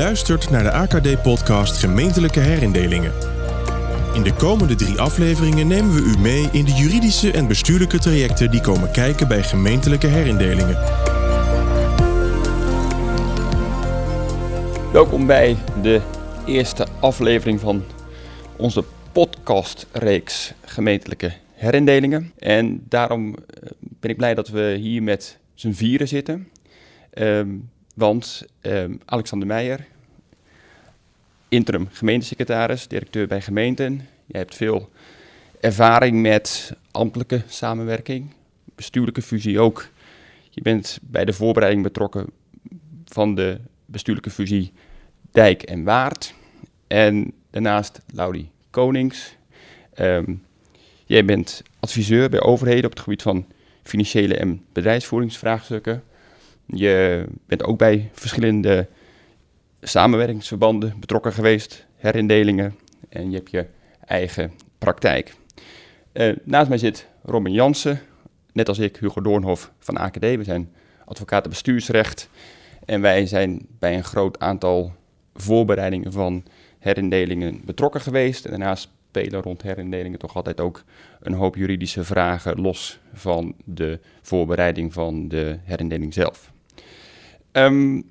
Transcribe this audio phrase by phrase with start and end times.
[0.00, 3.12] luistert naar de AKD-podcast Gemeentelijke Herindelingen.
[4.14, 8.50] In de komende drie afleveringen nemen we u mee in de juridische en bestuurlijke trajecten
[8.50, 10.74] die komen kijken bij gemeentelijke herindelingen.
[14.92, 16.00] Welkom bij de
[16.46, 17.84] eerste aflevering van
[18.56, 22.32] onze podcastreeks Gemeentelijke Herindelingen.
[22.38, 26.48] En daarom eh, ben ik blij dat we hier met z'n vieren zitten.
[27.10, 27.48] Ehm,
[27.94, 29.86] want ehm, Alexander Meijer,
[31.50, 33.94] interim gemeentesecretaris, directeur bij gemeenten.
[34.26, 34.90] Jij hebt veel
[35.60, 38.30] ervaring met ambtelijke samenwerking,
[38.74, 39.88] bestuurlijke fusie ook.
[40.50, 42.26] Je bent bij de voorbereiding betrokken
[43.04, 44.72] van de bestuurlijke fusie
[45.30, 46.34] Dijk en Waard.
[46.86, 49.36] En daarnaast Laudie Konings.
[49.94, 50.34] Ehm,
[51.06, 53.46] jij bent adviseur bij overheden op het gebied van
[53.82, 56.02] financiële en bedrijfsvoeringsvraagstukken.
[56.66, 58.88] Je bent ook bij verschillende
[59.80, 62.76] samenwerkingsverbanden betrokken geweest, herindelingen
[63.08, 63.66] en je hebt je
[64.04, 65.34] eigen praktijk.
[66.12, 68.00] Uh, naast mij zit Robin Jansen,
[68.52, 70.20] net als ik, Hugo Doornhof van AKD.
[70.20, 70.72] We zijn
[71.04, 72.28] advocaten bestuursrecht
[72.84, 74.92] en wij zijn bij een groot aantal
[75.34, 76.44] voorbereidingen van
[76.78, 78.44] herindelingen betrokken geweest.
[78.44, 80.84] En daarnaast spelen rond herindelingen toch altijd ook
[81.20, 86.52] een hoop juridische vragen los van de voorbereiding van de herindeling zelf.
[87.52, 88.10] Um,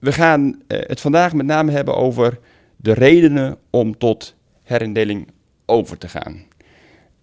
[0.00, 2.38] we gaan uh, het vandaag met name hebben over
[2.76, 5.28] de redenen om tot herindeling
[5.66, 6.42] over te gaan.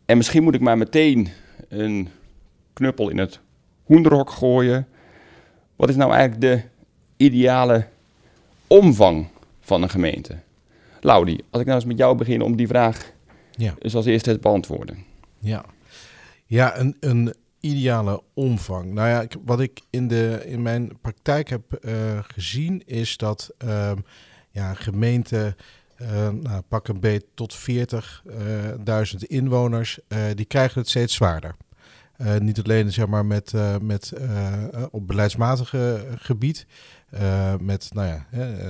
[0.06, 1.30] En misschien moet ik maar meteen
[1.70, 2.10] een
[2.74, 3.40] knuppel in het
[3.84, 4.88] hoenderhok gooien.
[5.76, 6.62] Wat is nou eigenlijk de
[7.18, 7.88] ideale
[8.68, 9.28] omvang
[9.62, 10.36] van een gemeente?
[11.02, 13.12] Laudi, als ik nou eens met jou begin om die vraag
[13.52, 13.74] ja.
[13.80, 15.04] dus als eerste te beantwoorden.
[15.40, 15.66] Ja,
[16.46, 17.34] ja een, een
[17.68, 18.94] ideale omvang?
[18.94, 23.92] Nou ja, wat ik in, de, in mijn praktijk heb uh, gezien is dat uh,
[24.50, 25.56] ja, gemeenten,
[26.02, 30.00] uh, nou, pak een beet tot 40.000 inwoners,
[30.34, 31.56] die krijgen het steeds zwaarder.
[32.40, 34.14] niet alleen zeg maar, met, met,
[34.92, 36.66] op beleidsmatige gebied,
[37.60, 38.26] met nou ja,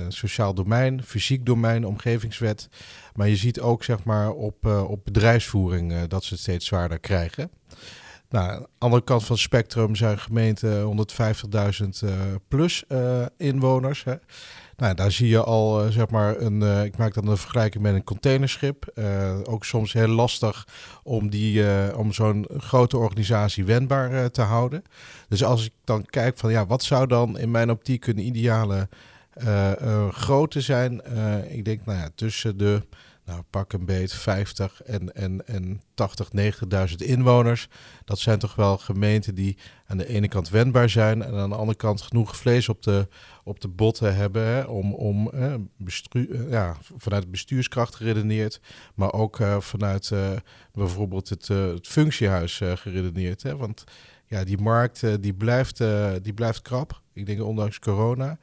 [0.08, 2.68] sociaal domein, fysiek domein, omgevingswet.
[3.14, 7.50] Maar je ziet ook zeg maar, op, op bedrijfsvoering dat ze het steeds zwaarder krijgen.
[8.30, 11.06] Nou, aan de andere kant van het spectrum zijn gemeenten
[12.02, 12.10] 150.000 uh,
[12.48, 14.04] plus uh, inwoners.
[14.04, 14.14] Hè.
[14.76, 17.94] Nou, daar zie je al, uh, zeg maar, een, ik maak dan een vergelijking met
[17.94, 18.98] een containerschip.
[19.44, 20.66] ook soms heel lastig
[21.02, 21.64] om, die,
[21.96, 24.82] om zo'n grote organisatie wendbaar te houden.
[25.28, 28.88] Dus als ik dan kijk van, ja, wat zou dan in mijn optiek een ideale
[30.10, 31.02] grootte zijn?
[31.48, 32.82] ik denk, nou ja, tussen de
[33.28, 36.28] nou, pak een beet 50 en, en, en 80,
[36.90, 37.68] 90.000 inwoners.
[38.04, 39.56] Dat zijn toch wel gemeenten die
[39.86, 43.08] aan de ene kant wendbaar zijn en aan de andere kant genoeg vlees op de,
[43.44, 45.54] op de botten hebben hè, om, om eh,
[46.50, 48.60] ja, vanuit bestuurskracht geredeneerd,
[48.94, 50.30] maar ook uh, vanuit uh,
[50.72, 53.42] bijvoorbeeld het, het functiehuis geredeneerd.
[53.42, 53.84] Hè, want
[54.26, 55.78] ja, die markt die blijft,
[56.22, 57.00] die blijft krap.
[57.12, 58.38] Ik denk ondanks corona.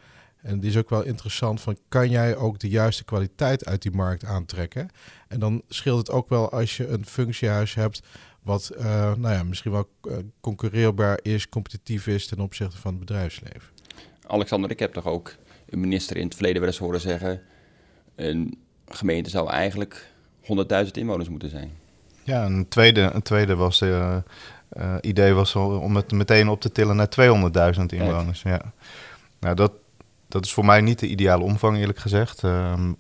[0.46, 3.92] En die is ook wel interessant van, kan jij ook de juiste kwaliteit uit die
[3.92, 4.90] markt aantrekken?
[5.28, 8.02] En dan scheelt het ook wel als je een functiehuis hebt
[8.42, 8.84] wat uh,
[9.16, 13.70] nou ja, misschien wel uh, concurreerbaar is, competitief is ten opzichte van het bedrijfsleven.
[14.28, 15.36] Alexander, ik heb toch ook
[15.70, 17.42] een minister in het verleden wel eens horen zeggen,
[18.16, 18.58] een
[18.88, 20.12] gemeente zou eigenlijk
[20.86, 21.72] 100.000 inwoners moeten zijn.
[22.24, 24.18] Ja, een tweede, een tweede was, uh,
[25.02, 27.10] idee was om het meteen op te tillen naar
[27.78, 28.42] 200.000 inwoners.
[28.42, 28.74] Ja.
[29.40, 29.72] Nou, dat,
[30.28, 32.44] dat is voor mij niet de ideale omvang, eerlijk gezegd.
[32.44, 32.92] Ehm,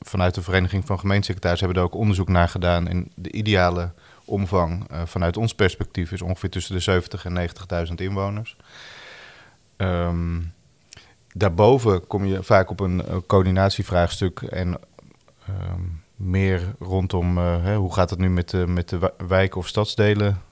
[0.00, 2.88] vanuit de Vereniging van Gemeentesecretarissen hebben we ook onderzoek naar gedaan.
[2.88, 3.92] En de ideale
[4.24, 7.48] omvang uh, vanuit ons perspectief is ongeveer tussen de 70 en
[7.88, 8.56] 90.000 inwoners.
[9.76, 10.52] Um,
[11.32, 14.78] daarboven kom je vaak op een coördinatievraagstuk en
[15.48, 20.42] um, meer rondom uh, hè, hoe gaat het nu met met de wijken of stadsdelen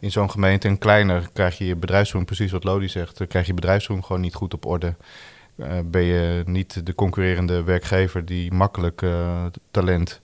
[0.00, 0.68] in zo'n gemeente.
[0.68, 4.22] En kleiner krijg je je bedrijfsvoering, precies wat Lodi zegt, dan krijg je bedrijfsvoering gewoon
[4.22, 4.94] niet goed op orde.
[5.56, 10.20] Uh, ben je niet de concurrerende werkgever die makkelijk uh, talent,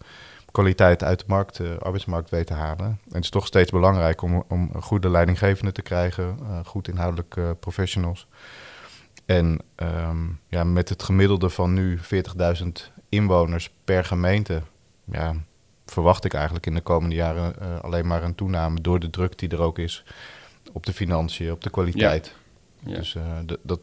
[0.50, 2.87] kwaliteit uit de markt, uh, arbeidsmarkt weet te halen.
[2.87, 8.27] En het is toch steeds belangrijk om, om goede leidinggevenden te krijgen, goed inhoudelijk professionals.
[9.27, 12.67] En um, ja, met het gemiddelde van nu 40.000
[13.09, 14.62] inwoners per gemeente,
[15.05, 15.35] ja,
[15.87, 19.38] verwacht ik eigenlijk in de komende jaren uh, alleen maar een toename door de druk
[19.38, 20.05] die er ook is
[20.73, 22.35] op de financiën, op de kwaliteit.
[22.79, 22.97] Ja.
[22.97, 23.23] Dus uh,
[23.62, 23.81] dat,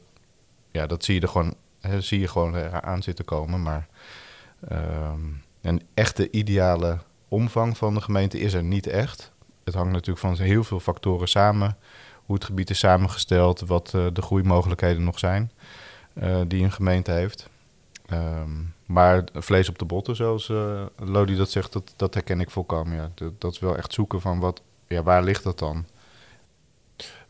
[0.71, 3.61] ja, dat zie je er gewoon, hè, zie je gewoon aan zitten komen.
[3.61, 3.87] Maar
[4.71, 5.11] uh,
[5.61, 6.97] een echte ideale
[7.27, 9.31] omvang van de gemeente is er niet echt.
[9.63, 11.77] Het hangt natuurlijk van heel veel factoren samen.
[12.25, 15.51] Hoe het gebied is samengesteld, wat uh, de groeimogelijkheden nog zijn.
[16.47, 17.49] die een gemeente heeft.
[18.05, 18.51] Ehm,
[18.85, 22.95] maar vlees op de botten, zoals uh, Lodi dat zegt, dat, dat herken ik volkomen.
[22.95, 23.11] Ja.
[23.37, 25.85] Dat, is wel echt zoeken van wat, ja, waar ligt dat dan?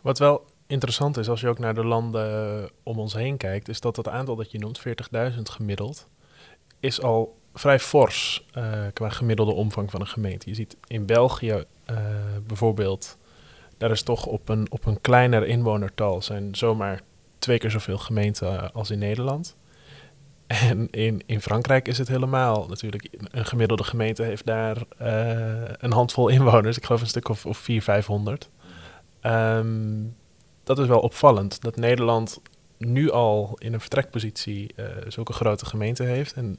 [0.01, 3.79] Wat wel interessant is, als je ook naar de landen om ons heen kijkt, is
[3.79, 4.81] dat het aantal dat je noemt,
[5.33, 6.07] 40.000 gemiddeld,
[6.79, 10.49] is al vrij fors uh, qua gemiddelde omvang van een gemeente.
[10.49, 11.65] Je ziet in België
[12.47, 13.17] bijvoorbeeld,
[13.77, 17.01] daar is toch op een, op een kleiner inwonertal zijn zomaar
[17.39, 19.55] twee keer zoveel gemeenten als in Nederland.
[20.61, 23.07] En in, in Frankrijk is het helemaal natuurlijk.
[23.31, 26.77] Een gemiddelde gemeente heeft daar uh, een handvol inwoners.
[26.77, 28.49] Ik geloof een stuk of, of 400, 500.
[29.23, 30.15] Um,
[30.63, 31.61] dat is wel opvallend.
[31.61, 32.41] Dat Nederland
[32.77, 36.33] nu al in een vertrekpositie uh, zulke grote gemeenten heeft.
[36.33, 36.57] En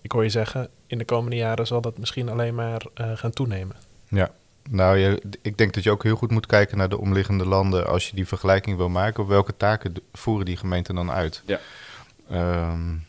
[0.00, 3.30] ik hoor je zeggen, in de komende jaren zal dat misschien alleen maar uh, gaan
[3.30, 3.76] toenemen.
[4.08, 4.30] Ja,
[4.70, 7.86] nou, je, ik denk dat je ook heel goed moet kijken naar de omliggende landen
[7.86, 9.22] als je die vergelijking wil maken.
[9.22, 11.42] Op welke taken voeren die gemeenten dan uit?
[11.46, 11.60] Ja.
[12.30, 13.07] Um, uh,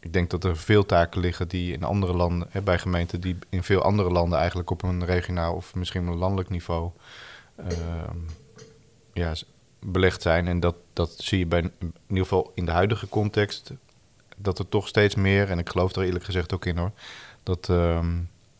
[0.00, 3.36] ik denk dat er veel taken liggen die in andere landen, hè, bij gemeenten die
[3.48, 6.90] in veel andere landen eigenlijk op een regionaal of misschien een landelijk niveau
[7.60, 7.66] uh,
[9.12, 9.34] ja,
[9.78, 10.48] belegd zijn.
[10.48, 13.72] En dat, dat zie je bij, in ieder geval in de huidige context,
[14.36, 16.92] dat er toch steeds meer, en ik geloof er eerlijk gezegd ook in hoor,
[17.42, 18.06] dat uh,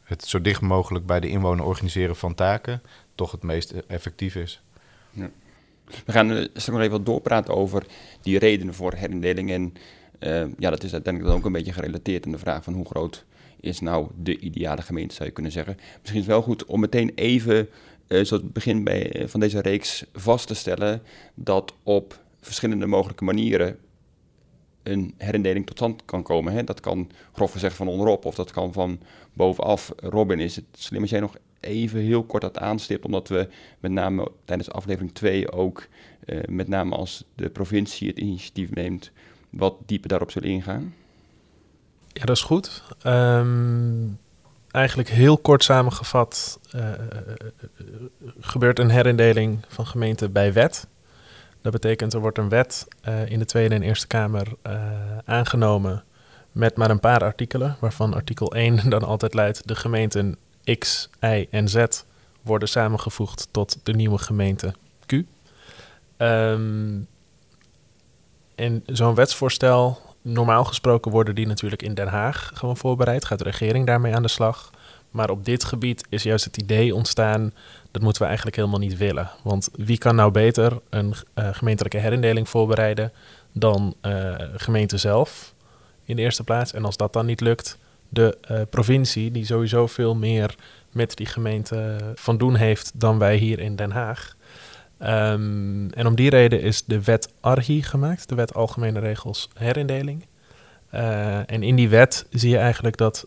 [0.03, 2.83] het zo dicht mogelijk bij de inwoner organiseren van taken
[3.15, 4.63] toch het meest effectief is.
[5.11, 5.31] Ja.
[6.07, 7.87] We gaan straks nog even wat doorpraten over
[8.21, 9.51] die redenen voor herindeling.
[9.51, 9.75] En
[10.21, 13.25] uh, ja, dat is uiteindelijk ook een beetje gerelateerd aan de vraag van hoe groot
[13.61, 15.77] is nou de ideale gemeente, zou je kunnen zeggen.
[15.77, 17.69] Misschien is het wel goed om meteen even
[18.13, 21.03] uh, zoals het begin bij, eh, van deze reeks vast te stellen
[21.35, 23.79] dat op verschillende mogelijke manieren
[24.83, 26.53] een herindeling tot stand kan komen.
[26.53, 26.65] Hè?
[26.65, 29.01] Dat kan grof gezegd van onderop of dat kan van
[29.33, 29.93] bovenaf.
[29.97, 33.49] Robin, is het slim als jij nog even heel kort dat aanstipt, omdat we
[33.81, 35.87] met name tijdens aflevering 2 ook,
[36.27, 39.11] uh, met name als de provincie het initiatief neemt,
[39.51, 40.95] wat dieper daarop zullen ingaan?
[42.09, 42.83] Ja, dat is goed.
[43.07, 44.19] Um,
[44.71, 46.91] eigenlijk heel kort samengevat uh,
[48.41, 50.87] gebeurt een herindeling van gemeenten bij wet.
[51.61, 52.87] Dat betekent er wordt een wet
[53.27, 54.47] in de Tweede en Eerste Kamer
[55.25, 56.05] aangenomen
[56.53, 60.37] met maar een paar artikelen, waarvan artikel 1 dan altijd luidt: de gemeenten
[60.79, 61.85] X, Y en Z
[62.43, 64.75] worden samengevoegd tot de nieuwe gemeente
[65.07, 65.13] Q.
[66.19, 67.07] Um,
[68.55, 73.45] en zo'n wetsvoorstel, normaal gesproken worden die natuurlijk in Den Haag gewoon voorbereid, gaat de
[73.45, 74.71] regering daarmee aan de slag.
[75.11, 77.53] Maar op dit gebied is juist het idee ontstaan,
[77.91, 79.31] dat moeten we eigenlijk helemaal niet willen.
[79.43, 83.13] Want wie kan nou beter een uh, gemeentelijke herindeling voorbereiden
[83.53, 85.55] dan uh, gemeente zelf
[86.05, 86.73] in de eerste plaats?
[86.73, 87.79] En als dat dan niet lukt,
[88.13, 90.55] de uh, provincie, die sowieso veel meer
[90.91, 94.37] met die gemeente van doen heeft dan wij hier in Den Haag.
[94.99, 100.27] Um, en om die reden is de wet ARHI gemaakt, de wet Algemene Regels Herindeling.
[100.95, 103.27] Uh, en in die wet zie je eigenlijk dat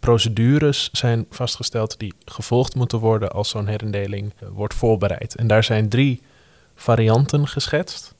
[0.00, 5.34] procedures zijn vastgesteld die gevolgd moeten worden als zo'n herindeling uh, wordt voorbereid.
[5.34, 6.22] En daar zijn drie
[6.74, 8.14] varianten geschetst.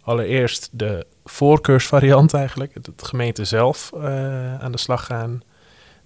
[0.00, 3.94] Allereerst de voorkeursvariant eigenlijk, het gemeente zelf
[4.60, 5.42] aan de slag gaan.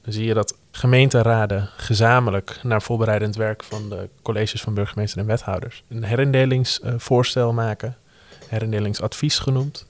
[0.04, 5.26] Dan zie je dat gemeenteraden gezamenlijk naar voorbereidend werk van de colleges van burgemeester en
[5.26, 7.96] wethouders een herindelingsvoorstel maken,
[8.48, 9.86] herindelingsadvies genoemd.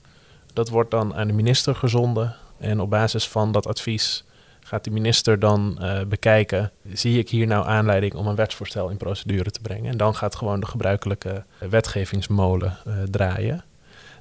[0.53, 4.25] Dat wordt dan aan de minister gezonden en op basis van dat advies
[4.59, 8.97] gaat de minister dan uh, bekijken, zie ik hier nou aanleiding om een wetsvoorstel in
[8.97, 9.91] procedure te brengen.
[9.91, 13.63] En dan gaat gewoon de gebruikelijke wetgevingsmolen uh, draaien.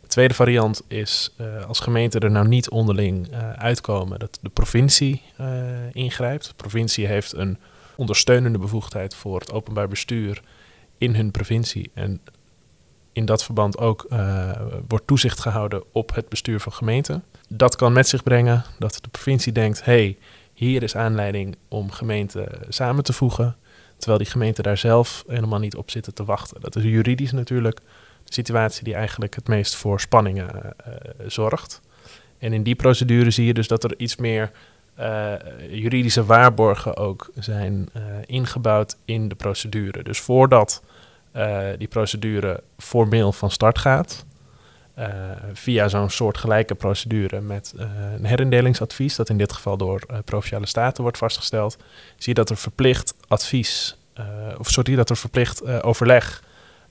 [0.04, 4.48] De tweede variant is uh, als gemeenten er nou niet onderling uh, uitkomen, dat de
[4.48, 5.46] provincie uh,
[5.92, 6.46] ingrijpt.
[6.46, 7.58] De provincie heeft een
[7.96, 10.42] ondersteunende bevoegdheid voor het openbaar bestuur
[10.98, 11.90] in hun provincie.
[11.94, 12.20] En
[13.12, 14.06] in dat verband ook
[14.88, 17.24] wordt toezicht gehouden op het bestuur van gemeenten.
[17.48, 20.18] Dat kan met zich brengen dat de provincie denkt: hey,
[20.52, 23.56] hier is aanleiding om gemeenten samen te voegen.
[23.96, 26.60] Terwijl die gemeenten daar zelf helemaal niet op zitten te wachten.
[26.60, 27.80] Dat is juridisch natuurlijk
[28.24, 30.94] situatie die eigenlijk het meest voor spanningen uh,
[31.26, 31.80] zorgt.
[32.38, 34.50] En in die procedure zie je dus dat er iets meer
[34.98, 35.32] uh,
[35.70, 37.88] juridische waarborgen ook zijn
[38.26, 40.02] ingebouwd in de procedure.
[40.02, 40.82] Dus voordat
[41.78, 44.24] die procedure formeel van start gaat,
[45.52, 51.02] via zo'n soort gelijke procedure met een herindelingsadvies, dat in dit geval door Provinciale Staten
[51.02, 51.76] wordt vastgesteld,
[52.16, 53.96] zie je dat er verplicht advies,
[54.58, 56.42] of sorry, dat er verplicht overleg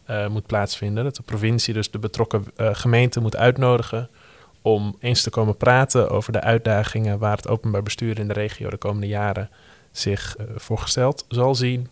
[0.09, 1.03] uh, moet plaatsvinden.
[1.03, 4.09] Dat de provincie dus de betrokken uh, gemeente moet uitnodigen
[4.61, 8.69] om eens te komen praten over de uitdagingen waar het openbaar bestuur in de regio
[8.69, 9.49] de komende jaren
[9.91, 11.89] zich uh, voor gesteld zal zien.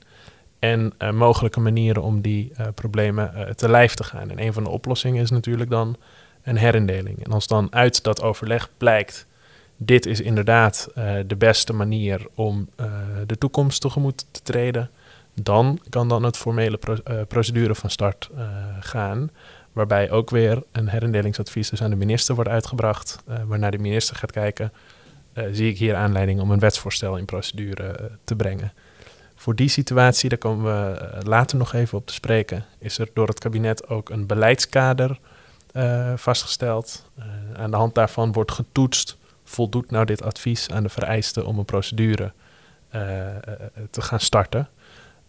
[0.59, 4.29] En mogelijke manieren om die problemen te lijf te gaan.
[4.29, 5.95] En een van de oplossingen is natuurlijk dan
[6.43, 7.25] een herindeling.
[7.25, 9.27] En als dan uit dat overleg blijkt,
[9.77, 10.89] dit is inderdaad
[11.27, 12.69] de beste manier om
[13.25, 14.89] de toekomst tegemoet te treden,
[15.33, 18.29] dan kan dan het formele pro uh, procedure van start
[18.79, 19.29] gaan.
[19.71, 24.31] Waarbij ook weer een herindelingsadvies dus aan de minister wordt uitgebracht, waarna de minister gaat
[24.31, 24.73] kijken,
[25.51, 28.73] zie ik hier aanleiding om een wetsvoorstel in procedure te brengen.
[29.35, 33.27] Voor die situatie, daar komen we later nog even op te spreken, is er door
[33.27, 35.19] het kabinet ook een beleidskader
[36.15, 37.09] vastgesteld.
[37.55, 41.65] Aan de hand daarvan wordt getoetst, voldoet nou dit advies aan de vereisten om een
[41.65, 42.31] procedure
[43.89, 44.69] te gaan starten.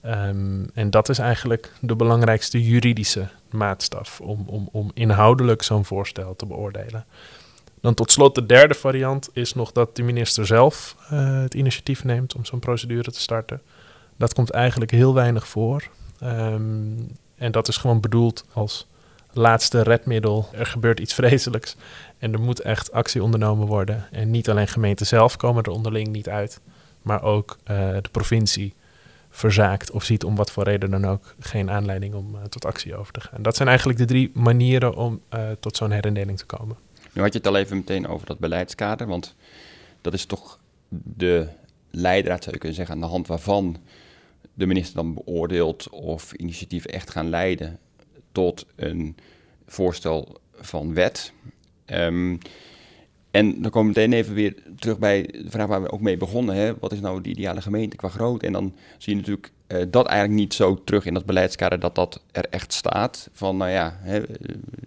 [0.06, 6.36] Um, en dat is eigenlijk de belangrijkste juridische maatstaf om, om, om inhoudelijk zo'n voorstel
[6.36, 7.04] te beoordelen.
[7.80, 10.96] Dan tot slot de derde variant is nog dat de minister zelf
[11.42, 13.60] het initiatief neemt om zo'n procedure te starten.
[14.16, 15.88] Dat komt eigenlijk heel weinig voor.
[16.22, 18.86] Um, en dat is gewoon bedoeld als
[19.32, 20.48] laatste redmiddel.
[20.52, 21.76] Er gebeurt iets vreselijks
[22.18, 24.06] en er moet echt actie ondernomen worden.
[24.10, 26.60] En niet alleen gemeenten zelf komen er onderling niet uit,
[27.02, 28.74] maar ook uh, de provincie
[29.34, 32.96] verzaakt of ziet om wat voor reden dan ook geen aanleiding om uh, tot actie
[32.96, 33.42] over te gaan.
[33.42, 36.76] Dat zijn eigenlijk de drie manieren om uh, tot zo'n herindeling te komen.
[37.12, 39.34] Nu had je het al even meteen over dat beleidskader, want
[40.00, 40.58] dat is toch
[40.88, 41.48] de
[41.90, 43.76] leidraad, zou je kunnen zeggen, aan de hand waarvan
[44.54, 47.78] de minister dan beoordeelt of initiatieven echt gaan leiden
[48.32, 49.16] tot een
[49.66, 51.32] voorstel van wet.
[51.86, 52.38] Um,
[53.32, 56.16] en dan komen we meteen even weer terug bij de vraag waar we ook mee
[56.16, 56.54] begonnen.
[56.54, 56.78] Hè?
[56.78, 58.46] Wat is nou de ideale gemeente qua grootte?
[58.46, 61.94] En dan zie je natuurlijk uh, dat eigenlijk niet zo terug in dat beleidskader dat
[61.94, 63.28] dat er echt staat.
[63.32, 64.20] Van nou ja, hè,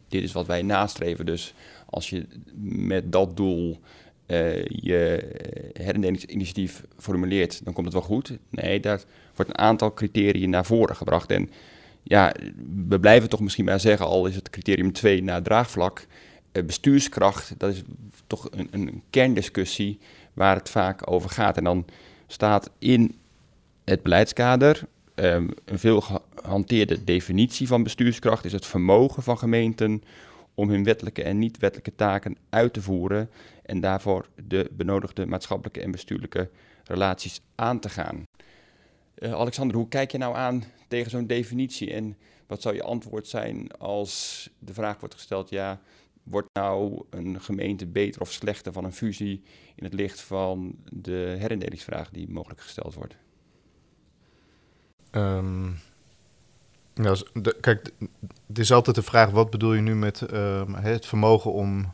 [0.08, 1.26] dit is wat wij nastreven.
[1.26, 1.54] Dus
[1.86, 2.26] als je
[2.64, 3.80] met dat doel
[4.28, 5.30] uh, je
[5.74, 8.38] herindelingsinitiatief formuleert, dan komt het wel goed.
[8.50, 9.02] Nee, daar
[9.36, 11.32] wordt een aantal criteria naar voren gebracht.
[11.32, 11.50] En
[12.04, 12.34] ja,
[12.88, 16.08] we blijven toch misschien maar zeggen, al is het criterium 2 naar draagvlak,
[16.64, 17.82] bestuurskracht, dat is
[18.28, 20.00] toch een, een, kerndiscussie
[20.34, 21.58] waar het vaak over gaat.
[21.58, 21.86] En dan
[22.28, 23.20] staat in
[23.84, 30.04] het beleidskader um, een veel gehanteerde definitie van bestuurskracht, is het vermogen van gemeenten
[30.54, 33.30] om hun wettelijke en niet-wettelijke taken uit te voeren
[33.66, 36.50] en daarvoor de benodigde maatschappelijke en bestuurlijke
[36.84, 38.24] relaties aan te gaan.
[39.20, 41.94] Uh, Alexander, hoe kijk je nou aan tegen zo'n definitie?
[41.94, 45.80] En wat zou je antwoord zijn als de vraag wordt gesteld: ja,
[46.26, 49.44] wordt nou een gemeente beter of slechter van een fusie
[49.76, 53.16] in het licht van de herindelingsvraag die mogelijk gesteld wordt?
[55.12, 55.76] Um,
[57.62, 57.92] kijk,
[58.48, 61.94] het is altijd de vraag: wat bedoel je nu met um, het vermogen om.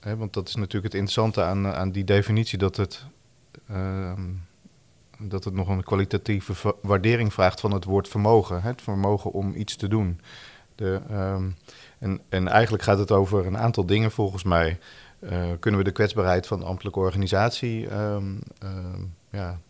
[0.00, 3.04] Hè, want dat is natuurlijk het interessante aan, aan die definitie, dat het.
[3.70, 4.44] Um,
[5.18, 8.62] dat het nog een kwalitatieve waardering vraagt van het woord vermogen.
[8.62, 10.20] Het vermogen om iets te doen.
[10.74, 11.00] De,
[11.98, 14.78] en, en eigenlijk gaat het over een aantal dingen volgens mij.
[15.20, 19.60] Uh, kunnen we de kwetsbaarheid van de ambtelijke organisatie um, um, ja,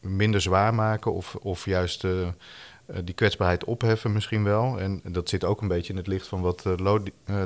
[0.00, 2.28] minder zwaar maken of, of juist uh,
[3.04, 4.80] die kwetsbaarheid opheffen misschien wel.
[4.80, 6.64] En dat zit ook een beetje in het licht van wat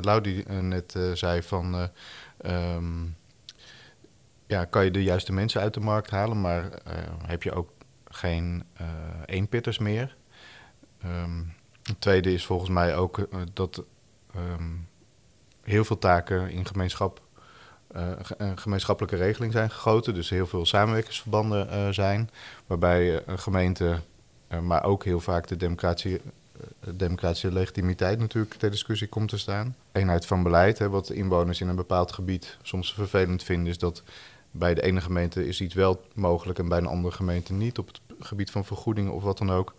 [0.01, 1.89] Laudi net zei van
[4.47, 6.69] ja, kan je de juiste mensen uit de markt halen, maar
[7.25, 7.69] heb je ook
[8.05, 8.63] geen
[9.25, 10.15] eenpitters meer.
[11.05, 11.53] Um,
[11.87, 13.83] het tweede is volgens mij ook uh, dat
[14.35, 14.87] um,
[15.61, 17.21] heel veel taken in gemeenschap,
[18.37, 20.13] een gemeenschappelijke regeling zijn gegoten.
[20.13, 22.29] Dus heel veel samenwerkingsverbanden zijn,
[22.67, 23.99] waarbij een gemeente,
[24.61, 26.21] maar ook heel vaak de democratie
[26.93, 29.75] democratische legitimiteit natuurlijk ter discussie komt te staan.
[29.91, 34.03] Eenheid van beleid, hè, wat inwoners in een bepaald gebied soms vervelend vinden, is dat
[34.51, 37.87] bij de ene gemeente is iets wel mogelijk en bij een andere gemeente niet op
[37.87, 39.73] het gebied van vergoedingen of wat dan ook.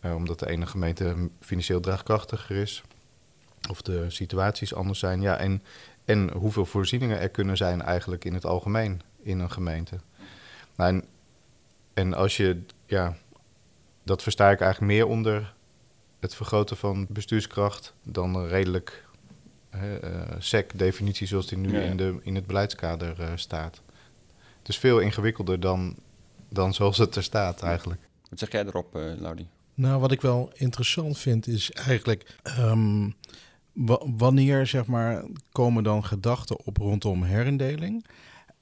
[0.00, 2.82] Uh, omdat de ene gemeente financieel draagkrachtiger is
[3.70, 5.20] of de situaties anders zijn.
[5.20, 5.62] Ja, en,
[6.04, 10.00] en hoeveel voorzieningen er kunnen zijn eigenlijk in het algemeen in een gemeente.
[10.76, 11.04] Nou, en,
[11.94, 13.16] en als je, ja,
[14.02, 15.54] dat versta ik eigenlijk meer onder
[16.20, 19.04] het vergroten van bestuurskracht dan een redelijk
[19.74, 19.80] uh,
[20.38, 21.80] SEC-definitie zoals die nu ja.
[21.80, 23.80] in, de, in het beleidskader uh, staat.
[24.58, 25.96] Het is veel ingewikkelder dan,
[26.48, 28.00] dan zoals het er staat eigenlijk.
[28.30, 29.46] Wat zeg jij erop, uh, Laudi?
[29.76, 32.38] Nou, wat ik wel interessant vind is eigenlijk...
[32.58, 33.14] Um,
[34.16, 38.06] wanneer, zeg maar, komen dan gedachten op rondom herindeling...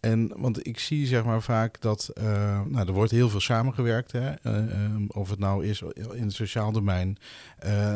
[0.00, 2.24] En want ik zie zeg maar vaak dat uh,
[2.66, 4.12] nou, er wordt heel veel samengewerkt.
[4.12, 4.32] Hè?
[4.42, 7.16] Uh, uh, of het nou is in het sociaal domein,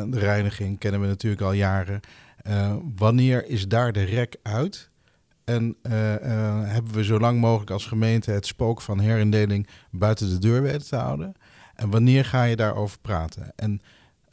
[0.09, 1.99] de reiniging kennen we natuurlijk al jaren.
[2.95, 4.89] wanneer is daar de rek uit?
[5.43, 10.61] En hebben we zo lang mogelijk als gemeente het spook van herindeling buiten de deur
[10.61, 11.33] weten te houden?
[11.79, 13.51] En wanneer ga je daarover praten?
[13.55, 13.81] En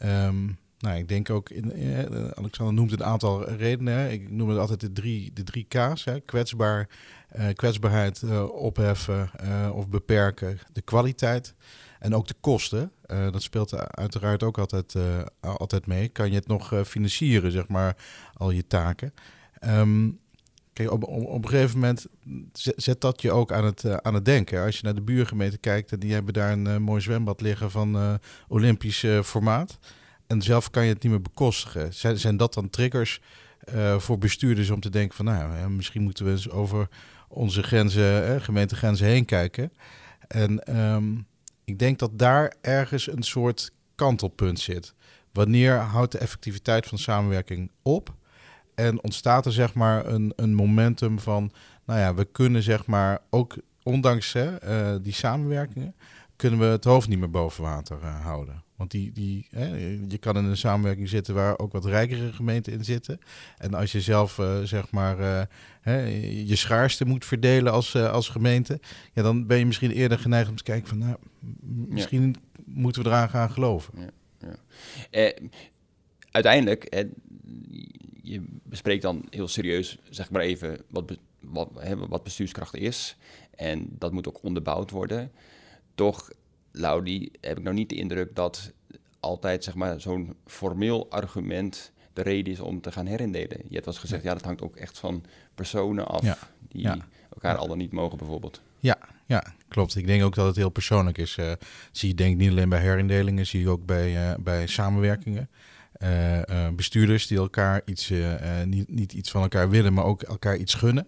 [0.05, 4.12] um, nou, ik denk ook, in, eh, Alexander noemt een aantal redenen.
[4.12, 6.05] Ik noem het altijd de drie, de drie K's.
[6.05, 6.21] Hè.
[6.21, 6.88] Kwetsbaar,
[7.29, 9.31] eh, kwetsbaarheid eh, opheffen
[9.73, 10.59] of beperken.
[10.73, 11.55] De kwaliteit
[11.99, 12.93] en ook de kosten.
[13.07, 14.95] Dat speelt uiteraard ook altijd,
[15.41, 16.09] altijd mee.
[16.09, 17.97] Kan je het nog financieren, zeg maar,
[18.35, 19.12] al je taken?
[19.59, 20.09] Ehm,
[20.85, 22.06] op, op, een gegeven moment
[22.76, 24.64] zet, dat je ook aan het, eh, aan het denken.
[24.64, 27.71] Als je naar de buurgemeente kijkt en die hebben daar een eh, mooi zwembad liggen
[27.71, 28.14] van eh,
[28.49, 29.78] Olympisch formaat.
[30.26, 31.95] En zelf kan je het niet meer bekostigen.
[31.95, 33.21] Zijn, zijn dat dan triggers
[33.99, 35.25] voor bestuurders om te denken van...
[35.25, 36.88] nou, misschien moeten we eens over
[37.28, 39.73] onze grenzen, gemeentegrenzen heen kijken.
[40.28, 41.14] En ehm,
[41.64, 44.95] ik denk dat daar ergens een soort kantelpunt zit.
[45.33, 48.14] Wanneer houdt de effectiviteit van samenwerking op?
[48.76, 51.52] En ontstaat er zeg maar een, een momentum van...
[51.85, 55.95] nou ja, we kunnen zeg maar ook ondanks hè, eh, die samenwerkingen...
[56.37, 58.64] kunnen we het hoofd niet meer boven water eh, houden.
[58.76, 59.66] Want die, die, hè,
[60.09, 63.18] je kan in een samenwerking zitten waar ook wat rijkere gemeenten in zitten.
[63.59, 65.42] En als je zelf eh, zeg maar eh,
[65.80, 66.00] hè,
[66.45, 68.80] je schaarste moet verdelen als, als gemeente,
[69.12, 71.16] ja, dan ben je misschien eerder geneigd om te kijken van, nou,
[71.88, 73.95] misschien moeten we eraan gaan geloven.
[75.11, 75.33] Eh,
[76.30, 77.04] uiteindelijk, eh,
[78.26, 83.16] je bespreekt dan heel serieus, zeg maar even, wat, be- wat, hè, wat bestuurskracht is.
[83.56, 85.33] En dat moet ook onderbouwd worden.
[85.95, 86.30] Toch,
[86.73, 88.73] Laudi, heb ik nou niet de indruk dat
[89.21, 93.59] altijd zeg maar, zo'n formeel argument de reden is om te gaan herindelen.
[93.68, 96.83] Je hebt wel eens gezegd, ja, dat hangt ook echt van personen af Ja, die
[96.83, 96.97] ja.
[97.35, 97.59] elkaar Ja.
[97.61, 98.61] al dan niet mogen bijvoorbeeld.
[99.28, 99.97] Ja, klopt.
[99.97, 101.37] Ik denk ook dat het heel persoonlijk is.
[101.37, 101.52] eh
[101.92, 105.49] zie je denk niet alleen bij herindelingen, zie je ook bij, eh, bij samenwerkingen.
[105.99, 110.23] Eh, eh, bestuurders die elkaar iets, eh, niet, niet iets van elkaar willen, maar ook
[110.23, 111.07] elkaar iets gunnen.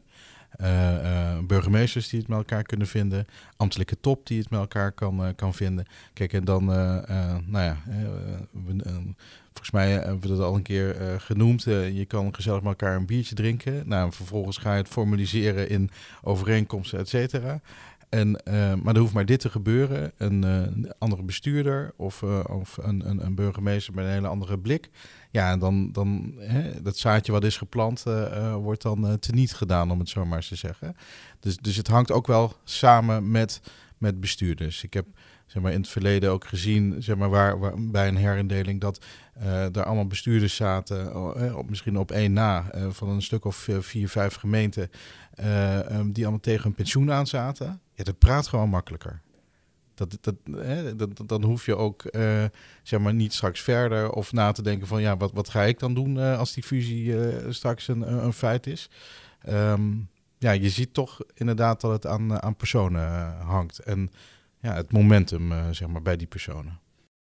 [1.47, 3.26] Burgemeesters die het met elkaar kunnen vinden.
[3.57, 5.87] Ambtelijke top die het met elkaar kan, kan vinden.
[6.12, 7.76] Kijk, en dan, nou ja,
[8.50, 8.83] we,
[9.45, 11.62] volgens mij hebben we dat al een keer genoemd.
[11.62, 13.88] Je kan gezellig met elkaar een biertje drinken.
[13.88, 15.90] Nou, en vervolgens ga je het formaliseren in
[16.22, 17.61] overeenkomsten, et cetera.
[18.09, 20.12] En, eh, maar er hoeft maar dit te gebeuren.
[20.16, 24.59] Een, eh, andere bestuurder of, eh, of een, een, een burgemeester met een hele andere
[24.59, 24.90] blik.
[25.31, 28.05] Ja, dan, dan hè, dat zaadje wat is geplant,
[28.61, 30.97] wordt dan teniet gedaan, om het zo maar eens te zeggen.
[31.40, 33.61] Dus, dus het hangt ook wel samen met,
[33.99, 34.85] met bestuurders.
[34.85, 35.07] Ik heb
[35.47, 39.05] zeg maar, in het verleden ook gezien, zeg maar, waar, bij een herindeling, dat
[39.73, 41.16] er allemaal bestuurders zaten,
[41.57, 44.90] op, misschien op één na, van een stuk of vier, vijf gemeenten,
[45.38, 47.81] eh, ehm, die allemaal tegen hun pensioen aan zaten.
[47.98, 49.20] Ja, dat praat gewoon makkelijker.
[49.94, 52.44] Dat, dat, hè, dan hoef je ook eh,
[52.82, 55.78] zeg maar niet straks verder of na te denken van ja, wat, wat ga ik
[55.78, 58.90] dan doen eh, als die fusie eh, straks een, een feit is.
[59.42, 59.82] Ehm,
[60.38, 63.78] ja, je ziet toch inderdaad dat het aan, aan personen hangt.
[63.78, 64.11] En
[64.61, 66.78] ja, het momentum zeg maar bij die personen.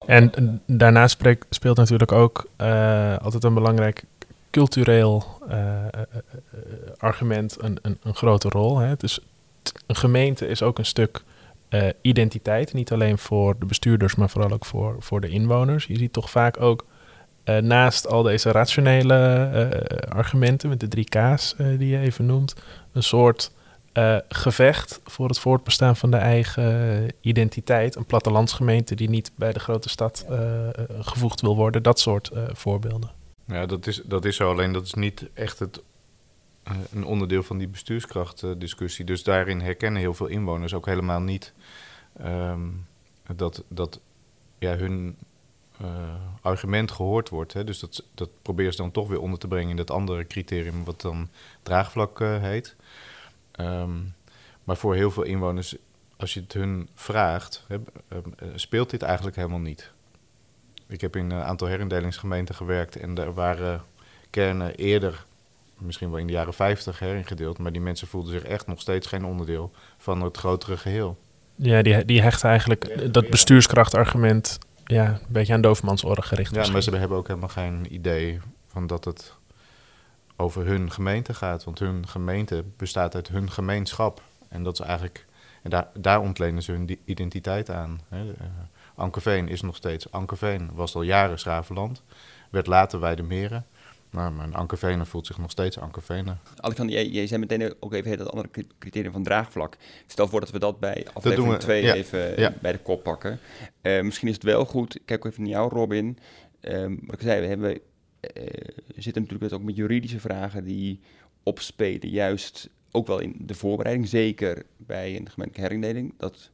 [0.07, 2.51] En daarnaast speelt natuurlijk ook
[3.21, 4.05] altijd een belangrijk
[4.51, 5.43] cultureel
[6.97, 8.79] argument een, een, een grote rol.
[8.79, 8.97] Hè.
[8.97, 9.23] Dus t-
[9.87, 11.23] een gemeente is ook een stuk
[11.75, 12.73] eh, identiteit.
[12.73, 15.87] Niet alleen voor de bestuurders, maar vooral ook voor, voor de inwoners.
[15.87, 16.85] Je ziet toch vaak ook
[17.45, 22.55] eh, naast al deze rationele eh, argumenten met de drie K's die je even noemt,
[22.93, 23.53] een soort
[24.29, 27.97] gevecht voor het voortbestaan van de eigen identiteit.
[27.97, 30.27] Een plattelandsgemeente die niet bij de grote stad
[31.01, 31.83] gevoegd wil worden.
[31.83, 33.11] Dat soort voorbeelden.
[33.47, 34.51] Ja, dat is, dat is zo.
[34.51, 35.83] Alleen dat is niet echt het,
[36.93, 39.05] een onderdeel van die bestuurskrachtdiscussie.
[39.05, 41.53] Dus daarin herkennen heel veel inwoners ook helemaal niet
[42.17, 42.69] ehm,
[43.37, 44.01] dat, dat
[44.59, 45.17] ja, hun
[45.79, 47.53] eh, argument gehoord wordt.
[47.53, 47.65] Hè.
[47.65, 50.85] Dus dat, dat proberen ze dan toch weer onder te brengen in dat andere criterium,
[50.85, 51.29] wat dan
[51.63, 52.77] draagvlak eh, heet.
[53.51, 54.01] Ehm,
[54.65, 55.77] maar voor heel veel inwoners,
[56.17, 57.77] als je het hun vraagt, hè,
[58.09, 59.93] eh, eh, speelt dit eigenlijk helemaal niet.
[60.87, 63.83] Ik heb in een aantal herindelingsgemeenten gewerkt en er waren
[64.31, 65.27] kernen eerder,
[65.79, 69.07] misschien wel in de jaren 50 heringedeeld, maar die mensen voelden zich echt nog steeds
[69.07, 71.19] geen onderdeel van het grotere geheel.
[71.55, 76.51] Ja, die, die hecht eigenlijk dat bestuurskrachtargument ja, een beetje aan doofmansoren gericht.
[76.51, 76.73] Ja, misschien.
[76.75, 79.35] maar ze hebben ook helemaal geen idee van dat het
[80.37, 84.23] over hun gemeente gaat, want hun gemeente bestaat uit hun gemeenschap.
[84.49, 85.27] En dat is eigenlijk,
[85.63, 88.01] en daar, daar ontlenen ze hun identiteit aan.
[88.09, 88.33] Hè.
[88.33, 88.47] Eh,
[88.95, 92.03] Ankerveen is nog steeds Ankerveen, was al jaren Schravenland,
[92.51, 93.67] werd later Weidemeren.
[94.15, 96.37] Maar mijn Ankerveener voelt zich nog steeds Ankerveener.
[96.57, 99.77] Alexander, jij, jij zei meteen ook even dat andere cri- criterium van draagvlak.
[100.07, 102.55] Stel voor dat we dat bij aflevering we, 2 ja, even ja.
[102.61, 103.39] bij de kop pakken.
[103.81, 106.19] Eh, misschien is het wel goed, ik kijk even naar jou Robin.
[106.61, 107.79] Ehm, wat ik zei, we hebben,
[108.21, 108.45] eh,
[108.97, 111.01] zitten natuurlijk ook met juridische vragen die
[111.43, 112.09] opspelen.
[112.09, 116.15] Juist ook wel in de voorbereiding, zeker bij een gemeentelijke herindeling.
[116.17, 116.51] Dat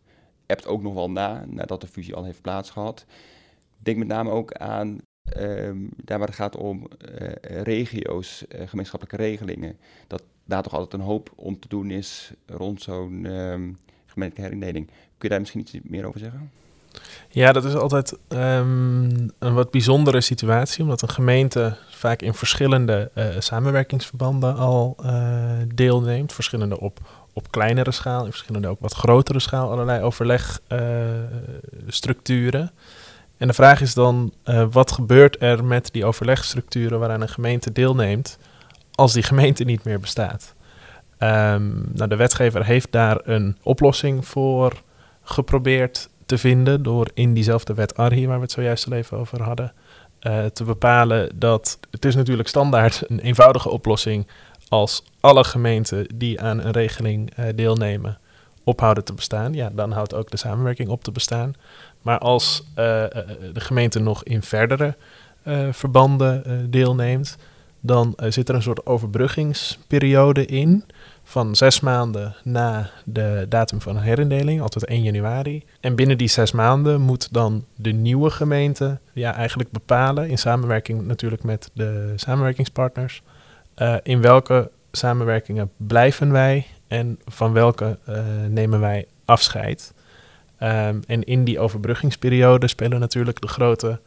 [0.46, 3.04] hebt ook nog wel na, nadat de fusie al heeft plaatsgehad.
[3.78, 9.22] Denk met name ook aan ehm, daar waar het gaat om eh, regio's, eh, gemeenschappelijke
[9.22, 13.26] regelingen, dat daar toch altijd een hoop om te doen is rond zo'n
[14.06, 14.86] gemeentelijke herindeling.
[14.86, 16.50] Kun je daar misschien iets meer over zeggen?
[17.28, 23.10] Ja, dat is altijd ehm, een wat bijzondere situatie, omdat een gemeente vaak in verschillende
[23.14, 24.96] uh, samenwerkingsverbanden al
[25.74, 26.32] deelneemt.
[26.32, 26.98] Verschillende op,
[27.32, 32.70] op kleinere schaal, in verschillende ook wat grotere schaal, allerlei overlegstructuren.
[33.40, 34.32] En de vraag is dan,
[34.70, 38.38] wat gebeurt er met die overlegstructuren waaraan een gemeente deelneemt
[38.94, 40.54] als die gemeente niet meer bestaat?
[41.18, 44.82] Um, nou, de wetgever heeft daar een oplossing voor
[45.22, 49.42] geprobeerd te vinden door in diezelfde wet ARHI, waar we het zojuist al even over
[49.42, 49.72] hadden,
[50.22, 54.26] uh, te bepalen dat het is natuurlijk standaard een eenvoudige oplossing
[54.68, 58.18] als alle gemeenten die aan een regeling uh, deelnemen
[58.64, 59.52] ophouden te bestaan.
[59.52, 61.54] Ja, dan houdt ook de samenwerking op te bestaan.
[62.02, 64.96] Maar als uh, de gemeente nog in verdere
[65.70, 67.36] verbanden deelneemt,
[67.80, 70.84] dan zit er een soort overbruggingsperiode in
[71.22, 75.64] van zes maanden na de datum van herindeling, altijd 1 januari.
[75.80, 81.06] En binnen die zes maanden moet dan de nieuwe gemeente ja, eigenlijk bepalen, in samenwerking
[81.06, 83.22] natuurlijk met de samenwerkingspartners,
[84.02, 87.98] in welke samenwerkingen blijven wij en van welke
[88.48, 89.92] nemen wij afscheid.
[90.62, 94.00] Um, en in die overbruggingsperiode spelen natuurlijk de grote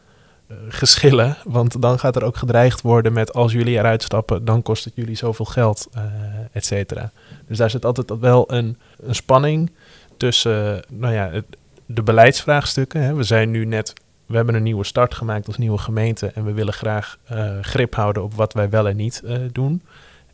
[0.48, 1.38] uh, geschillen.
[1.44, 4.94] Want dan gaat er ook gedreigd worden met als jullie eruit stappen, dan kost het
[4.96, 6.04] jullie zoveel geld, uh,
[6.52, 7.12] et cetera.
[7.48, 9.72] Dus daar zit altijd wel een, een spanning
[10.18, 11.32] tussen nou ja,
[11.86, 13.02] de beleidsvraagstukken.
[13.02, 13.14] Hè.
[13.14, 13.94] We zijn nu net,
[14.26, 17.96] we hebben een nieuwe start gemaakt als nieuwe gemeente en we willen graag uh, grip
[17.96, 19.82] houden op wat wij wel en niet doen.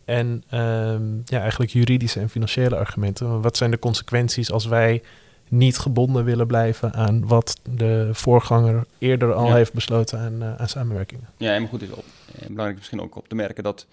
[0.06, 3.42] En um, ja, eigenlijk juridische en financiële argumenten.
[3.42, 5.02] Wat zijn de consequenties als wij
[5.50, 9.54] niet gebonden willen blijven aan wat de voorganger eerder al Ja.
[9.56, 11.28] heeft besloten aan, uh, aan samenwerkingen.
[11.38, 13.88] Ja, en goed is op, en belangrijk is misschien ook op te merken dat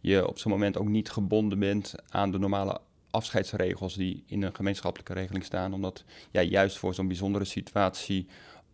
[0.00, 4.54] je op zo'n moment ook niet gebonden bent aan de normale afscheidsregels die in een
[4.54, 5.72] gemeenschappelijke regeling staan.
[5.74, 8.26] Omdat ja, juist voor zo'n bijzondere situatie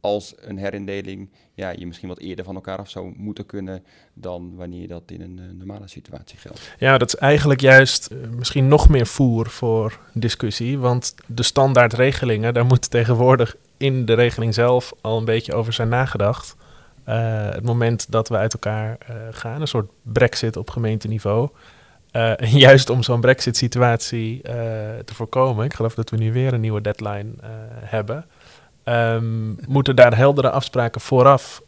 [0.06, 4.54] als een herindeling ja, je misschien wat eerder van elkaar af zou moeten kunnen dan
[4.56, 6.74] wanneer dat in een uh, normale situatie geldt.
[6.78, 12.54] Ja, dat is eigenlijk juist uh, misschien nog meer voer voor discussie, want de standaardregelingen,
[12.54, 16.56] daar moet tegenwoordig in de regeling zelf al een beetje over zijn nagedacht.
[17.08, 18.98] Uh, het moment dat we uit elkaar
[19.30, 21.48] gaan, een soort brexit op gemeenteniveau.
[22.16, 24.52] En juist om zo'n brexit-situatie uh,
[25.04, 27.30] te voorkomen, ik geloof dat we nu weer een nieuwe deadline
[27.80, 28.26] hebben,
[28.88, 31.62] um, moeten daar heldere afspraken vooraf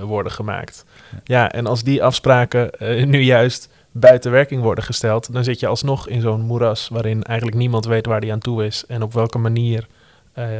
[0.00, 0.84] worden gemaakt.
[1.24, 2.70] Ja, en als die afspraken
[3.10, 7.58] nu juist buiten werking worden gesteld, dan zit je alsnog in zo'n moeras waarin eigenlijk
[7.58, 9.86] niemand weet waar die aan toe is en op welke manier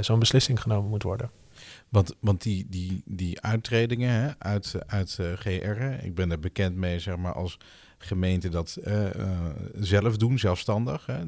[0.00, 1.30] zo'n beslissing genomen moet worden.
[1.88, 6.98] Want, want die, die, die uittredingen hè, uit, uit GR, ik ben er bekend mee
[6.98, 7.58] zeg maar, als
[7.98, 9.10] gemeente dat uh, uh,
[9.74, 11.06] zelf doen, zelfstandig.
[11.06, 11.24] Hè.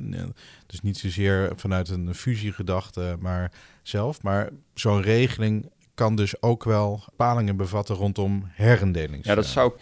[0.66, 3.52] Dus niet zozeer vanuit een fusiegedachte, maar
[3.82, 4.22] zelf.
[4.22, 9.26] Maar zo'n regeling kan dus ook wel bepalingen bevatten rondom herindelings.
[9.26, 9.72] Ja, dat zou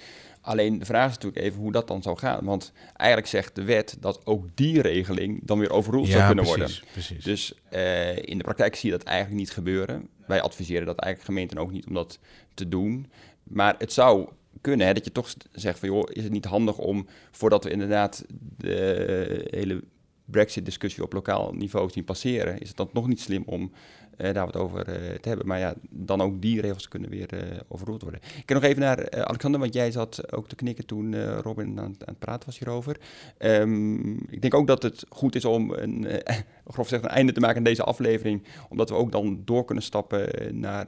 [0.48, 2.44] Alleen de vraag is natuurlijk even hoe dat dan zou gaan.
[2.44, 6.44] Want eigenlijk zegt de wet dat ook die regeling dan weer overroeld ja, zou kunnen
[6.44, 6.92] precies, worden.
[6.92, 7.24] Precies.
[7.24, 10.09] Dus uh, in de praktijk zie je dat eigenlijk niet gebeuren.
[10.27, 12.18] Wij adviseren dat eigenlijk gemeenten ook niet om dat
[12.55, 13.11] te doen.
[13.42, 14.29] Maar het zou
[14.61, 17.71] kunnen hè, dat je toch zegt van joh, is het niet handig om voordat we
[17.71, 18.25] inderdaad
[18.57, 19.85] de hele
[20.25, 23.73] Brexit-discussie op lokaal niveau zien passeren, is het dan nog niet slim om
[24.18, 25.46] daar wat over uh, te hebben.
[25.46, 28.20] Maar ja, dan ook die regels kunnen weer uh, overroeld worden.
[28.20, 31.94] Ik kijk nog even naar Alexander, want jij zat ook te knikken toen Robin aan,
[32.04, 32.96] het praten was hierover.
[33.38, 36.07] Um, ik denk ook dat het goed is om een,
[36.66, 39.85] grof gezegd een einde te maken aan deze aflevering, omdat we ook dan door kunnen
[39.85, 40.28] stappen
[40.61, 40.87] naar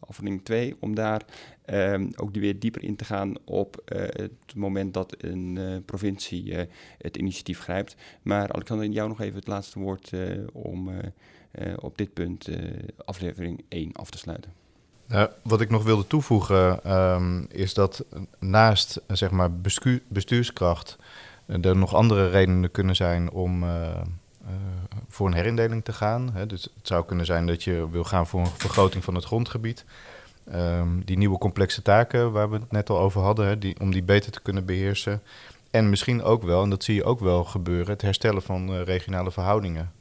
[0.00, 1.24] aflevering 2, om daar
[1.66, 6.54] um, ook weer dieper in te gaan op het moment dat een provincie
[6.98, 7.96] het initiatief grijpt.
[8.22, 10.12] Maar Alexander, jou nog even het laatste woord
[10.52, 10.90] om
[11.80, 12.56] op dit punt uh,
[13.04, 14.52] aflevering 1 af te sluiten.
[15.08, 18.04] Uh, wat ik nog wilde toevoegen um, is dat
[18.38, 20.98] naast zeg maar bestuur, bestuurskracht
[21.46, 23.64] er nog andere redenen kunnen zijn om
[25.08, 26.34] voor een herindeling te gaan.
[26.46, 29.84] Dus het zou kunnen zijn dat je wil gaan voor een vergroting van het grondgebied.
[30.54, 34.02] Um, die nieuwe complexe taken waar we het net al over hadden, die, om die
[34.02, 35.22] beter te kunnen beheersen.
[35.70, 39.30] En misschien ook wel, en dat zie je ook wel gebeuren, het herstellen van regionale
[39.30, 39.92] verhoudingen.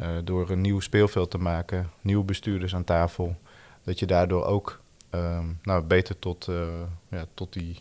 [0.00, 3.36] Uh, door een nieuw speelveld te maken, nieuwe bestuurders aan tafel.
[3.82, 4.80] Dat je daardoor ook
[5.10, 6.66] um, nou, beter tot, uh,
[7.08, 7.78] ja, tot die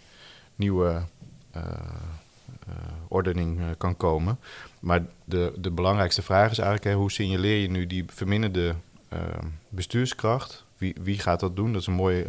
[0.56, 1.04] nieuwe
[1.56, 1.64] uh,
[3.08, 4.40] ordening kan komen.
[4.80, 8.76] Maar de, de belangrijkste vraag is eigenlijk, hè, hoe signaleer je nu die verminderde
[9.70, 11.72] bestuurskracht wie, wie gaat dat doen?
[11.72, 12.26] Dat is een mooi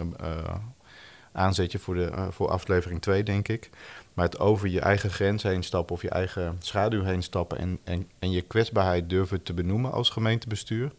[1.34, 3.70] aanzetje voor, de, voor aflevering 2, denk ik.
[4.14, 7.78] Maar het over je eigen grens heen stappen of je eigen schaduw heen stappen en,
[7.84, 10.92] en, en je kwetsbaarheid durven te benoemen als gemeentebestuur.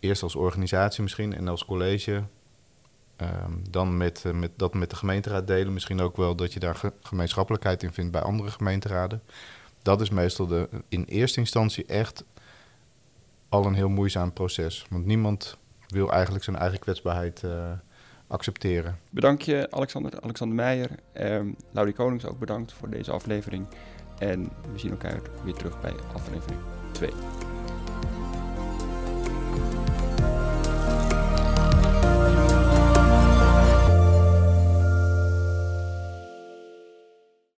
[0.00, 2.22] Eerst als organisatie misschien en als college.
[3.16, 5.72] Ehm, dan met, met, dat met de gemeenteraad delen.
[5.72, 9.22] Misschien ook wel dat je daar gemeenschappelijkheid in vindt bij andere gemeenteraden.
[9.82, 12.24] Dat is meestal de, in eerste instantie echt
[13.48, 14.86] al een heel moeizaam proces.
[14.90, 15.56] Want niemand
[15.86, 17.72] wil eigenlijk zijn eigen kwetsbaarheid uh,
[18.26, 18.98] accepteren.
[19.10, 20.90] Bedankt je, Alexander, Alexander Meijer.
[21.20, 23.66] Um, Laurie Konings ook bedankt voor deze aflevering.
[24.18, 26.60] En we zien elkaar weer terug bij aflevering
[26.92, 27.10] 2.